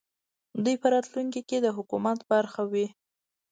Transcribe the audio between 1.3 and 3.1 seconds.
کې د حکومت برخه وي